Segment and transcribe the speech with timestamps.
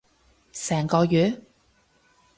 [0.51, 1.43] 成個月？